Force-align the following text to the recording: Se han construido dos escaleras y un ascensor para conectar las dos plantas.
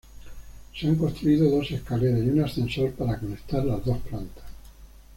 Se 0.73 0.87
han 0.87 0.95
construido 0.95 1.47
dos 1.47 1.69
escaleras 1.69 2.23
y 2.23 2.29
un 2.29 2.43
ascensor 2.43 2.89
para 2.93 3.19
conectar 3.19 3.63
las 3.63 3.85
dos 3.85 3.99
plantas. 3.99 4.43